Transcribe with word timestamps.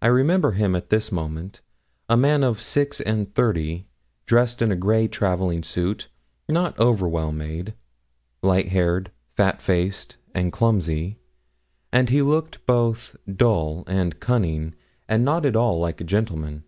I 0.00 0.06
remember 0.06 0.52
him 0.52 0.74
at 0.74 0.88
this 0.88 1.12
moment 1.12 1.60
a 2.08 2.16
man 2.16 2.42
of 2.42 2.62
six 2.62 3.02
and 3.02 3.34
thirty 3.34 3.84
dressed 4.24 4.62
in 4.62 4.72
a 4.72 4.76
grey 4.76 5.06
travelling 5.08 5.62
suit, 5.62 6.08
not 6.48 6.74
over 6.80 7.06
well 7.06 7.32
made; 7.32 7.74
light 8.42 8.68
haired, 8.68 9.10
fat 9.36 9.60
faced, 9.60 10.16
and 10.34 10.52
clumsy; 10.54 11.18
and 11.92 12.08
he 12.08 12.22
looked 12.22 12.64
both 12.64 13.14
dull 13.30 13.84
and 13.86 14.20
cunning, 14.20 14.74
and 15.06 15.22
not 15.22 15.44
at 15.44 15.54
all 15.54 15.78
like 15.80 16.00
a 16.00 16.04
gentleman. 16.04 16.64